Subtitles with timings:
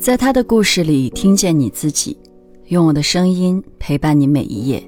[0.00, 2.16] 在他的故事里听见你自己，
[2.68, 4.82] 用我的声音陪伴你每一页。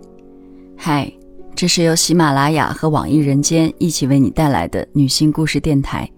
[0.75, 1.13] 嗨，
[1.55, 6.11] 这是由喜马拉雅和网易人间一起为你带来的女性故事电台，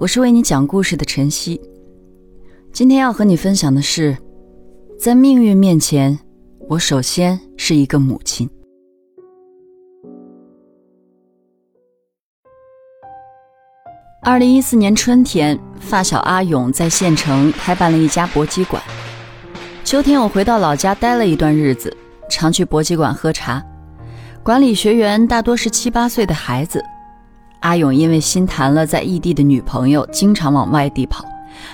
[0.00, 1.60] 我是为你讲故事的晨曦。
[2.72, 4.18] 今天要和你分享的是，
[4.98, 6.18] 在命运面前，
[6.68, 8.50] 我首先是一个母亲。
[14.26, 18.82] 二零一四年春天，发小阿勇在县城开办了一家搏击馆。
[19.84, 21.94] 秋天，我回到老家待了一段日子，
[22.30, 23.62] 常去搏击馆喝茶。
[24.42, 26.82] 馆里学员大多是七八岁的孩子。
[27.60, 31.22] 阿勇因为心谈了在异地的女朋友，经常往外地跑，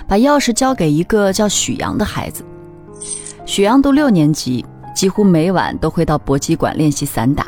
[0.08, 2.44] 把钥匙交给一个叫许阳的孩子。
[3.46, 7.46] 许阳读六年级，几乎每晚都会到搏击馆练习散打，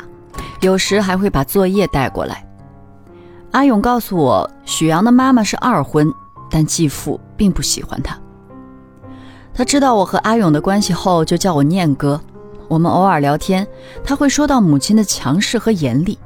[0.61, 2.45] 有时还会把作业带过来。
[3.53, 6.11] 阿勇告诉我，许阳的妈妈是二婚，
[6.49, 8.17] 但继父并不喜欢他。
[9.53, 12.19] 他知道我和阿勇的关系后，就叫我念哥。
[12.67, 13.67] 我们偶尔聊天，
[14.03, 16.17] 他会说到母亲的强势和严厉，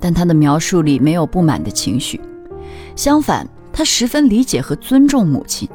[0.00, 2.20] 但他的描述里没有不满的情绪。
[2.96, 5.68] 相反，他十分理解和尊重母亲。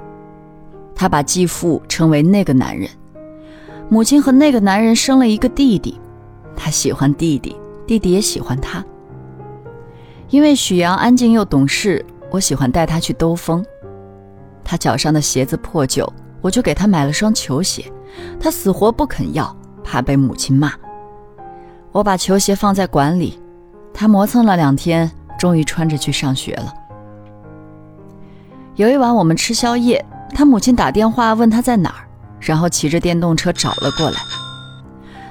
[0.94, 2.90] 他把继父称为那个男人。
[3.88, 5.98] 母亲和那个男人生了一个弟弟，
[6.58, 7.56] 他喜欢弟弟，
[7.88, 8.84] 弟弟也喜欢他。
[10.34, 13.64] 因为许阳安静又懂事，我喜欢带他去兜风。
[14.64, 17.86] 他脚上的鞋子破旧，我就给他买了双球鞋，
[18.40, 20.74] 他死活不肯要，怕被母亲骂。
[21.92, 23.40] 我把球鞋放在馆里，
[23.94, 26.74] 他磨蹭了两天，终于穿着去上学了。
[28.74, 32.10] 有一晚我们吃宵夜，他母亲打电话问他在哪儿，
[32.40, 34.18] 然后骑着电动车找了过来。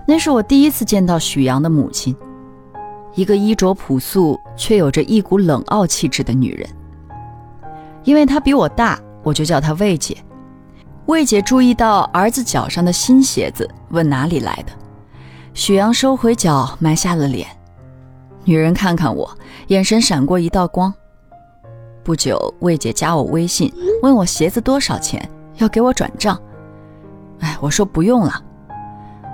[0.06, 2.16] 那是我第一次见到许阳的母亲。
[3.14, 6.68] 一个衣着朴素却有着一股冷傲气质的女人。
[8.04, 10.16] 因为她比我大，我就叫她魏姐。
[11.06, 14.72] 魏姐注意到儿子脚上的新鞋子，问哪里来的。
[15.54, 17.46] 许阳收回脚，埋下了脸。
[18.44, 19.30] 女人看看我，
[19.68, 20.92] 眼神闪过一道光。
[22.02, 23.72] 不久，魏姐加我微信，
[24.02, 25.28] 问我鞋子多少钱，
[25.58, 26.40] 要给我转账。
[27.40, 28.42] 哎，我说不用了，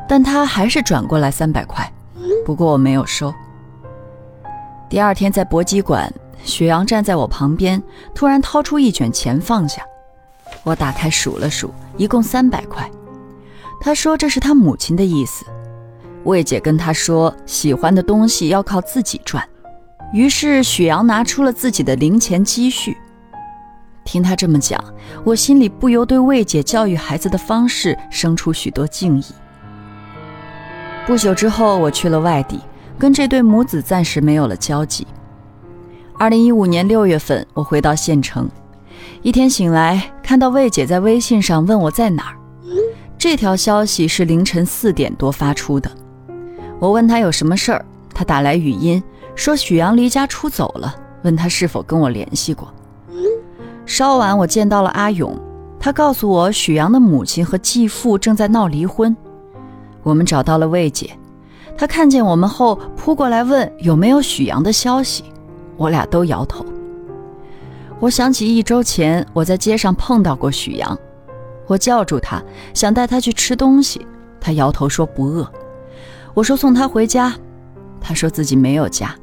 [0.09, 1.91] 但她还是转过来三百块，
[2.45, 3.33] 不过我没有收。
[4.89, 6.11] 第二天在搏击馆，
[6.43, 7.83] 雪阳站在我旁边，
[8.15, 9.83] 突然掏出一卷钱放下。
[10.63, 12.91] 我打开数了数，一共三百块。
[13.81, 15.45] 他说这是他母亲的意思。
[16.25, 19.47] 魏姐跟他说，喜欢的东西要靠自己赚。
[20.13, 22.97] 于是许阳拿出了自己的零钱积蓄。
[24.05, 24.83] 听他这么讲，
[25.23, 29.25] 我心里不由对魏姐教育孩子的方式生出许多敬意。
[31.07, 32.59] 不久之后，我去了外地。
[32.99, 35.07] 跟这对母子暂时没有了交集。
[36.19, 38.49] 二零一五年六月份，我回到县城，
[39.23, 42.35] 一天醒来，看到魏姐在微信上问我在哪儿。
[43.17, 45.91] 这条消息是凌晨四点多发出的。
[46.81, 49.03] 我问她有什么事儿，她打来语音
[49.35, 52.69] 说许阳离家出走了，问她是否跟我联系过。
[53.87, 55.39] 稍晚，我见到了阿勇，
[55.81, 59.17] 他告诉我许阳的母亲和继父正在闹离婚。
[60.03, 61.11] 我们找到了魏姐。
[61.79, 65.23] 他看见我们后扑过来问有没有许阳的消息，
[65.77, 66.67] 我俩都摇头。
[68.01, 70.99] 我想起一周前我在街上碰到过许阳，
[71.69, 72.43] 我叫住他
[72.75, 74.05] 想带他去吃东西，
[74.41, 75.49] 他摇头说不饿。
[76.35, 77.33] 我说送他回家，
[78.01, 79.15] 他说自己没有家，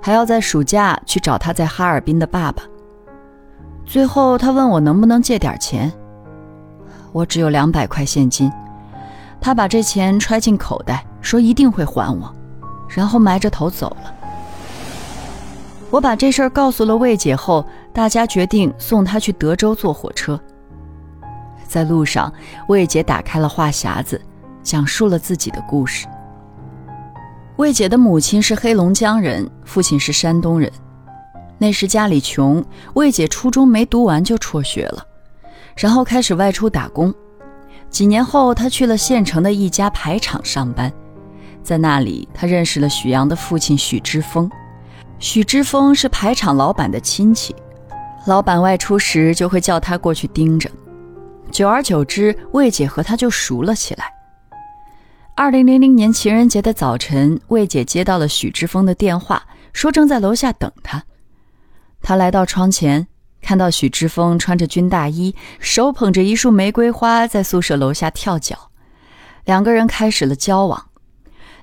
[0.00, 2.62] 还要在暑假去找他在哈尔滨的爸爸。
[3.84, 5.92] 最后他问我能不能借点钱，
[7.12, 8.50] 我只有两百块现金。
[9.42, 12.34] 他把这钱揣进口袋，说一定会还我，
[12.88, 14.14] 然后埋着头走了。
[15.90, 20.38] 我把这事儿告诉了魏姐后，大家决定送她去德州坐火车。
[21.66, 22.32] 在路上，
[22.68, 24.20] 魏姐打开了话匣子，
[24.62, 26.06] 讲述了自己的故事。
[27.56, 30.70] 魏姐的母亲是黑龙江人，父亲是山东人。
[31.58, 32.64] 那时家里穷，
[32.94, 35.04] 魏姐初中没读完就辍学了，
[35.76, 37.12] 然后开始外出打工。
[37.90, 40.92] 几年后，他去了县城的一家排厂上班，
[41.68, 44.50] 在那里，他认识了许阳的父亲许之峰。
[45.18, 47.54] 许之峰是排厂老板的亲戚，
[48.26, 50.70] 老板外出时就会叫他过去盯着。
[51.50, 54.10] 久而久之，魏姐和他就熟了起来。
[55.34, 59.44] 二零零零年情人节的早晨，魏姐接到了许之峰的电话，
[59.74, 61.04] 说正在楼下等他。
[62.00, 63.06] 他来到窗前。
[63.40, 68.70] 看到许之峰穿着军大衣，手捧着一束玫瑰花，在宿舍楼下跳脚，
[69.44, 70.87] 两个人开始了交往。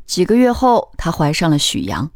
[0.05, 2.09] 几个月后，她怀上了许阳。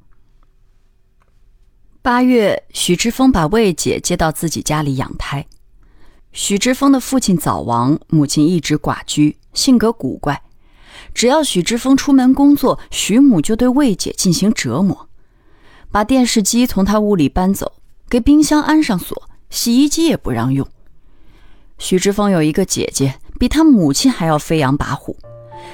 [2.01, 5.45] 八月，许之峰把魏姐接到自己家里养胎。
[6.31, 10.41] 许之峰的父亲早亡，母亲一直寡居，性格古怪。
[11.13, 15.09] 只要许之峰出门工作，许母就对魏姐进行折磨，
[15.91, 17.73] 把电视机从他屋里搬走，
[18.07, 20.67] 给冰箱安上锁，洗衣机也不让用。
[21.79, 25.15] 许之峰有一个姐姐，比他母亲还要飞扬跋扈，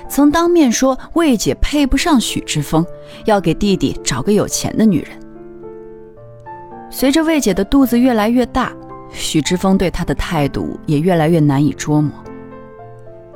[0.07, 2.85] 曾当面说魏姐配不上许之峰，
[3.25, 5.11] 要给弟弟找个有钱的女人。
[6.89, 8.71] 随着魏姐的肚子越来越大，
[9.11, 12.11] 许之峰对她的态度也越来越难以捉摸，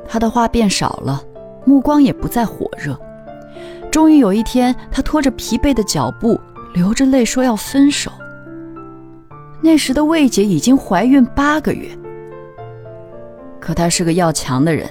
[0.07, 1.21] 他的话变少了。
[1.65, 2.97] 目光也不再火热。
[3.91, 6.39] 终于有一天，他拖着疲惫的脚步，
[6.73, 8.11] 流着泪说要分手。
[9.61, 11.89] 那时的魏姐已经怀孕八个月，
[13.59, 14.89] 可她是个要强的人，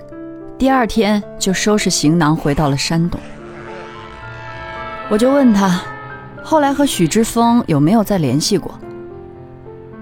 [0.59, 3.21] 第二天就收拾行囊回到了山东。
[5.09, 5.81] 我就问他，
[6.43, 8.75] 后来和许之峰有没有再联系过？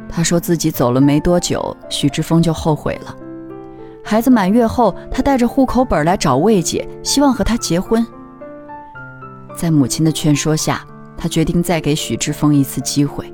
[0.09, 3.15] 他说自己走了没多久，许之峰就后悔了。
[4.03, 8.05] 孩子满月后，他带着户口本来找魏姐，希望和她结婚。
[9.55, 10.83] 在母亲的劝说下，
[11.19, 13.31] 他决定再给许之峰一次机会。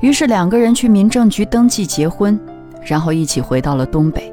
[0.00, 2.40] 于是两个人去民政局登记结婚，
[2.84, 4.32] 然后一起回到了东北。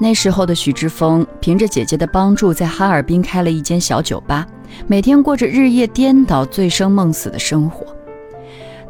[0.00, 4.46] 那时候的许志峰凭着姐姐的帮助，在哈尔滨开了一间小酒吧，
[4.86, 7.84] 每天过着日夜颠倒、醉生梦死的生活。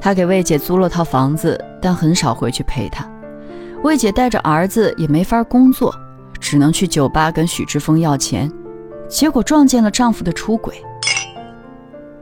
[0.00, 3.08] 他给魏姐租了套房子，但很少回去陪她。
[3.82, 5.94] 魏姐带着儿子也没法工作，
[6.38, 8.52] 只能去酒吧跟许志峰要钱，
[9.08, 10.74] 结果撞见了丈夫的出轨。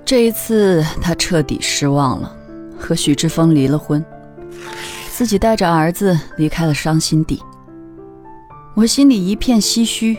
[0.05, 2.35] 这一次她彻底失望了，
[2.79, 4.05] 和许志峰离了婚，
[5.11, 7.43] 自己带着儿子离开了伤心地。
[8.77, 10.19] 我心里一片唏嘘，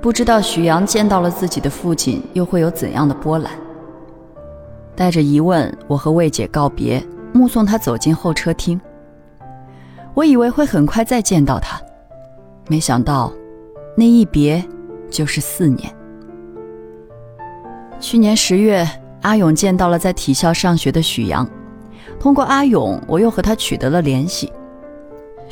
[0.00, 3.52] 不知道许阳见到了自己的父亲又会有怎样的波澜。
[4.96, 8.80] 带着疑问，我和魏姐告别，目送他走进候车厅。
[10.14, 11.78] 我以为会很快再见到他，
[12.66, 13.30] 没想到，
[13.94, 14.64] 那一别
[15.10, 15.94] 就是四年。
[18.00, 18.88] 去年十月，
[19.20, 21.46] 阿勇见到了在体校上学的许阳，
[22.18, 24.50] 通过阿勇，我又和他取得了联系。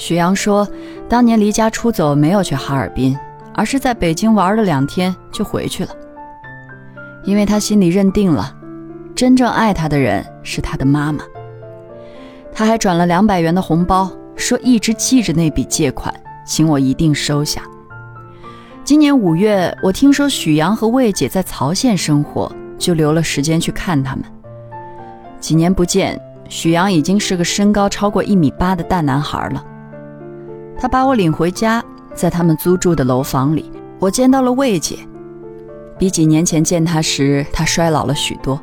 [0.00, 0.67] 许阳说，
[1.11, 3.14] 当年离家出走，没有去哈尔滨，
[3.55, 5.91] 而是在北京玩了两天就回去了，
[7.23, 8.56] 因为他心里认定了，
[9.14, 11.23] 真正爱他的人是他的妈妈。
[12.50, 14.11] 他还转了两百元的红包。
[14.37, 16.14] 说一直记着那笔借款，
[16.47, 17.61] 请我一定收下。
[18.82, 24.25] 今年五月，我听说许阳和魏姐在曹县生活，就留了时间去看他们。
[25.41, 26.19] 几年不见，
[26.49, 29.62] 许阳已经是个身高超过一米八的大男孩了。
[30.81, 31.85] 他把我领回家，
[32.15, 34.97] 在他们租住的楼房里，我见到了魏姐。
[35.99, 38.59] 比几年前见她时，她衰老了许多。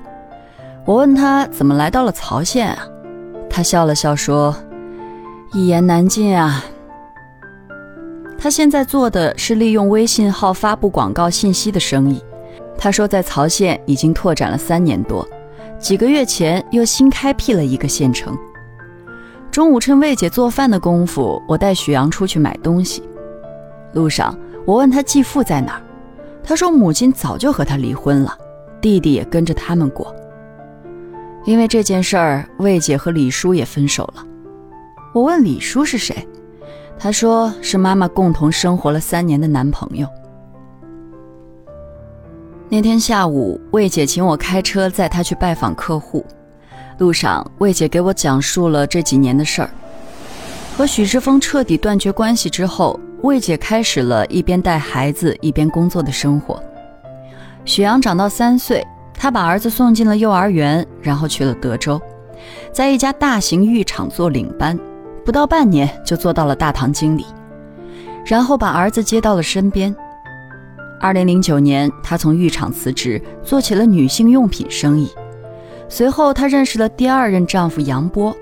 [0.84, 2.88] 我问她怎么来到了曹县啊？
[3.48, 4.56] 她笑了笑说。
[5.54, 6.66] 一言难尽啊！
[8.38, 12.22] 他现在做的是利用微信号发布广告信息的生意。
[12.78, 15.26] 他说，在曹县已经拓展了三年多，
[15.80, 18.38] 几个月前又新开辟了一个县城。
[19.58, 23.02] 中午趁魏姐做饭的功夫，我带许阳出去买东西。
[23.92, 24.38] 路上，
[24.68, 25.82] 我问他继父在哪儿，
[26.44, 28.38] 他说母亲早就和他离婚了，
[28.80, 30.16] 弟弟也跟着他们过。
[31.44, 34.24] 因为这件事儿，魏姐和李叔也分手了。
[35.12, 36.16] 我问李叔是谁，
[37.00, 40.08] 他说是妈妈共同生活了三年的男朋友。
[42.70, 46.24] 那天下午，魏姐请我开车载她去拜访客户，
[46.98, 49.70] 路上魏姐给我讲述了这几年的事儿。
[50.76, 56.62] 和许志峰彻底断绝关系之后，魏姐开始了一边带孩子一边工作的生活。
[57.66, 62.00] 许阳长到三岁，她把儿子送进了幼儿园，然后去了德州，
[62.72, 64.78] 在一家大型浴场做领班。
[65.26, 67.26] 不到半年就做到了大堂经理，
[68.26, 69.94] 然后把儿子接到了身边。
[71.02, 75.12] 二零零九年，她从浴场辞职，做起了女性用品生意。
[75.90, 78.36] 随后，她认识了第二任丈夫杨波，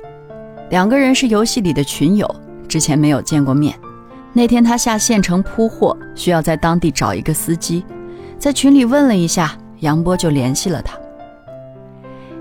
[0.69, 2.29] 两个人是游戏里的群友，
[2.67, 3.77] 之前没有见过面。
[4.33, 7.85] 那天，她下县城铺货，需要在当地找一个司机，
[8.37, 10.97] 在群里问了一下，杨波就联系了她。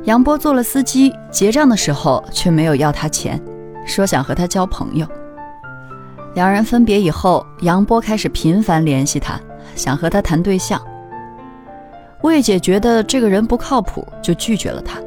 [0.04, 3.40] 杨波做了司机，结账的时候却没有要她钱。
[3.86, 5.06] 说想和他交朋友。
[6.34, 9.38] 两人分别以后，杨波开始频繁联系他，
[9.76, 10.80] 想和他谈对象。
[12.24, 14.98] 魏姐觉得这个人不靠谱，就拒绝了他。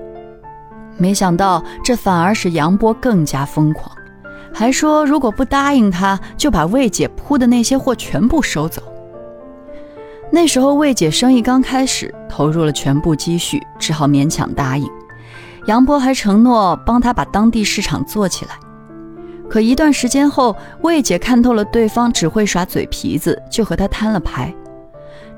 [0.98, 3.92] 没想到这反而使杨波更加疯狂，
[4.54, 8.84] 还说如果不答应他，就把魏姐铺的那些货全部收走。
[10.30, 14.88] 那时候魏姐生意刚开始，投入了全部积蓄，只好勉强答应。
[15.66, 18.52] 杨波还承诺帮他把当地市场做起来。
[19.50, 24.54] 可一段时间后，魏姐看透了对方只会耍嘴皮子，就和他摊了牌。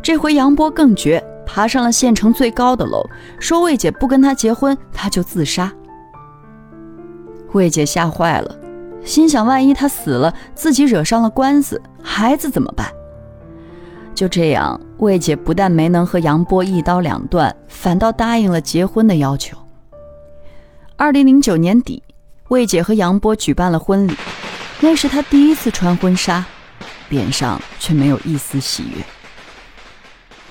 [0.01, 3.03] 这回杨波更绝，爬上了县城最高的楼，
[3.39, 5.71] 说魏姐不跟他结婚，他就自杀。
[7.53, 8.55] 魏姐吓坏了，
[9.03, 12.87] 心想万一他死了，自己惹上了官司，孩子怎么办？
[14.13, 19.57] 就这样，魏姐不但没能和杨波一刀两断，反倒答应了结婚的要求。
[20.97, 22.03] 二零零九年底，
[22.49, 24.15] 魏姐和杨波举办了婚礼，
[24.79, 26.45] 那是她第一次穿婚纱，
[27.09, 29.03] 脸上却没有一丝喜悦。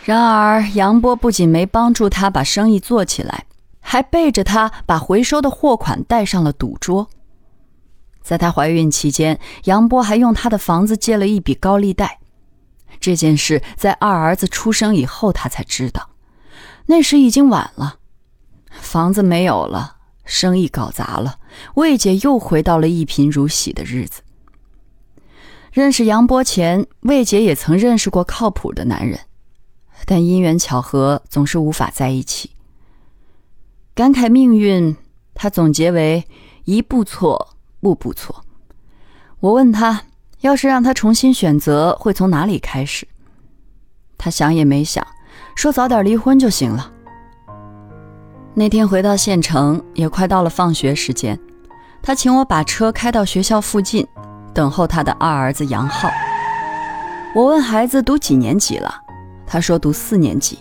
[0.08, 3.44] 然而，杨波不仅没帮助她把生意做起来，
[3.78, 7.10] 还背着她把回收的货款带上了赌桌。
[8.22, 12.20] 在她怀孕期间，杨波还用她的房子借了一笔高利贷。
[12.98, 16.08] 这件事在二儿子出生以后，他才知道。
[16.86, 17.96] 那时已经晚了，
[18.70, 21.36] 房子没有了，生意搞砸了，
[21.74, 24.22] 魏姐又回到了一贫如洗的日子。
[25.70, 29.20] 认识杨波前，魏姐也曾认识过靠谱的男人，
[30.08, 32.52] 但因缘巧合，总是无法在一起。
[33.94, 34.96] 感慨命运，
[35.34, 36.24] 他总结为
[36.64, 37.50] 一步错，
[37.82, 38.42] 步步错。
[39.40, 40.04] 我问他。
[40.42, 43.08] 要是让他重新选择，会从哪里开始？
[44.16, 45.04] 他想也没想，
[45.56, 46.92] 说早点离婚就行了。
[48.54, 51.36] 那天回到县城，也快到了放学时间，
[52.00, 54.06] 他请我把车开到学校附近，
[54.54, 56.08] 等候他的二儿子杨浩。
[57.34, 58.94] 我问孩子读几年级了，
[59.48, 60.58] 他说读四年级。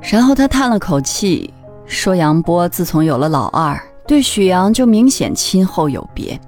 [0.00, 1.52] 然后他叹了口气，
[1.84, 6.40] 说杨波自从有了老二，对许阳就明显亲厚有别。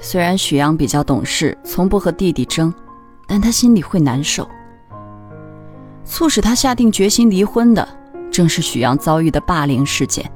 [0.00, 2.72] 虽然许阳比较懂事，从不和弟弟争，
[3.28, 4.48] 但他心里会难受。
[6.04, 7.86] 促使他下定决心离婚的，
[8.30, 10.30] 正是许阳遭遇的霸凌事件。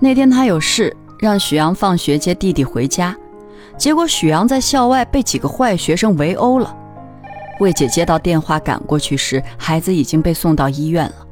[0.00, 3.16] 那天他有事，让许阳放学接弟弟回家，
[3.76, 6.76] 结果许阳在校外被几个坏学生围殴了。
[7.58, 11.26] 魏姐接到电话赶过去时，孩子已经被送到医院了。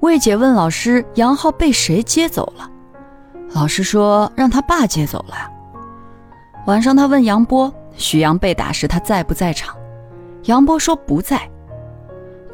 [0.00, 2.70] 魏姐问老师：“杨浩被谁接走了？”
[3.54, 5.34] 老师说：“让他爸接走了。”
[6.66, 9.74] 晚上，他问杨波：“许阳被打时，他在不在场？”
[10.44, 11.48] 杨波说：“不在。”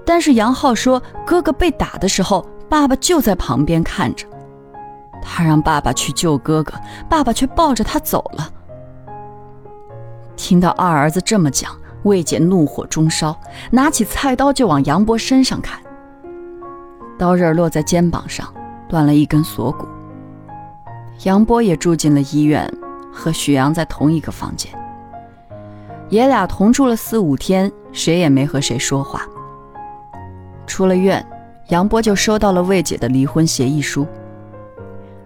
[0.07, 4.27] 但是杨浩说：“哥哥被打的时候，爸爸就在旁边看着。
[5.21, 6.75] 他让爸爸去救哥哥，
[7.09, 8.49] 爸爸却抱着他走了。”
[10.37, 11.73] 听到二儿子这么讲，
[12.05, 13.37] 魏姐怒火中烧，
[13.71, 15.81] 拿起菜刀就往杨波身上砍。
[17.19, 18.53] 刀刃落在肩膀上，
[18.89, 19.87] 断了一根锁骨。
[21.25, 22.73] 杨波也住进了医院。
[23.15, 24.73] 和许阳在同一个房间，
[26.09, 29.21] 爷俩同住了四五天，谁也没和谁说话。
[30.67, 31.23] 出了院，
[31.69, 34.07] 杨波就收到了魏姐的离婚协议书。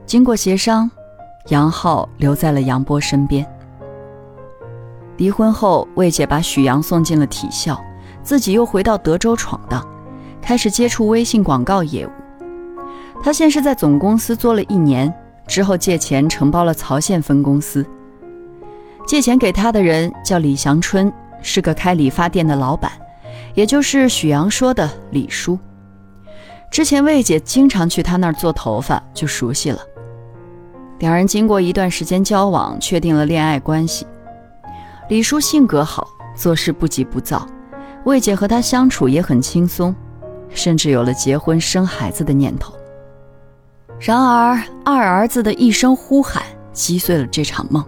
[0.05, 0.91] 经过协商，
[1.51, 3.47] 杨浩留在了杨波身边。
[5.17, 7.81] 离婚后，魏姐把许阳送进了体校，
[8.23, 9.87] 自己又回到德州闯荡，
[10.41, 12.11] 开始接触微信广告业务。
[13.23, 15.13] 她先是在总公司做了一年。
[15.47, 17.87] 之后借钱承包了曹县分公司。
[19.07, 22.91] 借钱给他的人叫李祥春，是个开理发店的老板，
[23.55, 25.57] 也就是许阳说的李叔。
[26.69, 29.79] 之前魏姐经常去他那儿做头发，就熟悉了。
[30.99, 34.05] 两人经过一段时间交往，确定了恋爱关系。
[35.09, 37.47] 李叔性格好，做事不急不躁，
[38.05, 39.95] 魏姐和他相处也很轻松，
[40.49, 42.75] 甚至有了结婚生孩子的念头。
[44.01, 47.85] 然而，二儿子的一声呼喊击碎了这场梦。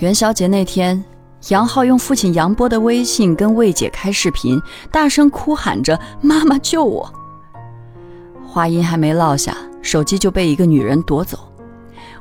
[0.00, 1.02] 元宵节那天，
[1.50, 7.08] 杨浩用父亲杨波的微信跟魏姐开视频，大声哭喊着：“妈妈救我！”
[8.44, 11.38] 话音还没落下，手机就被一个女人夺走。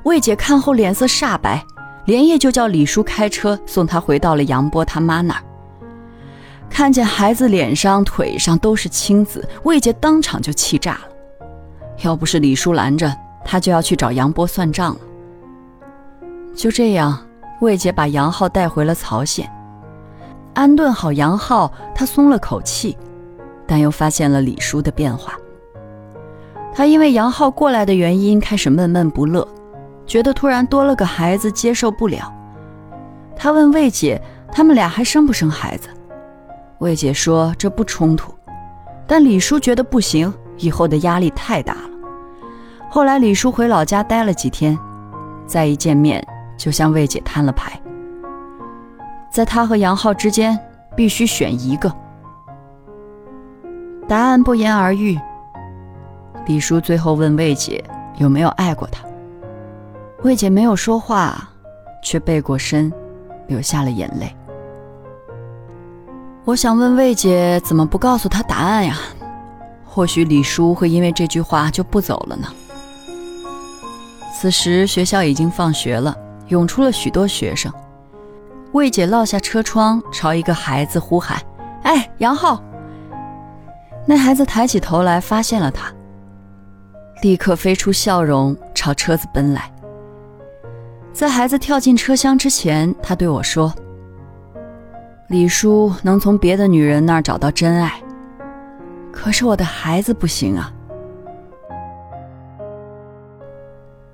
[0.03, 1.65] 魏姐看后脸色煞白，
[2.07, 5.43] 连夜就叫李叔开车送他回到了杨波他妈那儿。
[6.69, 11.01] 看见孩子脸上、腿上都是青紫，魏杰当场就气炸了。
[12.03, 14.99] 要不是李叔拦着，他就要去找杨波算账了。
[16.55, 17.17] 就这样，
[17.59, 19.51] 魏杰把杨浩带回了曹县，
[20.53, 22.97] 安顿好杨浩，他松了口气，
[23.65, 25.33] 但又发现了李叔的变化。
[26.73, 29.45] 他因为杨浩过来的原因开始闷闷不乐，
[30.07, 32.33] 觉得突然多了个孩子接受不了。
[33.35, 34.19] 他问魏姐
[34.51, 35.89] ：“他们俩还生不生孩子？”
[36.79, 38.33] 魏姐说：“这不冲突。”
[39.05, 40.33] 但李叔觉得不行。
[40.59, 41.91] 以后的压力太大了。
[42.89, 44.75] 后来李叔回老家待了几天，
[45.45, 46.19] 再一见面
[46.57, 47.79] 就向魏姐摊了牌，
[49.31, 50.59] 在他和杨浩之间
[50.95, 51.93] 必须选一个。
[54.07, 55.15] 答案不言而喻。
[56.47, 57.83] 李叔最后问魏姐
[58.17, 59.06] 有没有爱过他，
[60.23, 61.47] 魏姐没有说话，
[62.01, 62.91] 却背过身，
[63.47, 64.35] 流下了眼泪。
[66.43, 68.97] 我想问魏姐，怎么不告诉他答案呀？
[69.85, 72.47] 或许李叔会因为这句话就不走了呢。
[74.33, 76.15] 此时学校已经放学了，
[76.47, 77.71] 涌出了许多学生。
[78.73, 81.41] 魏姐落下车窗，朝一个孩子呼喊
[81.83, 82.61] ：“哎，杨浩！”
[84.05, 85.91] 那孩子抬起头来，发现了他，
[87.21, 89.71] 立刻飞出笑容，朝车子奔来。
[91.13, 93.73] 在孩子跳进车厢之前，他对我说
[95.29, 97.99] ：“李叔能从别的女人那儿找到真爱，
[99.11, 100.71] 可是我的孩子不行啊。”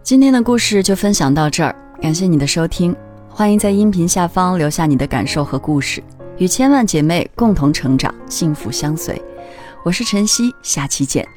[0.02, 2.96] 今天的故事就分享到这儿，感谢你的收听。
[3.30, 6.02] 欢迎在音频下方留下你的感受和故事，
[6.38, 9.22] 与千万姐妹共同成长，幸福相随。
[9.84, 11.28] 我是晨曦，下期见。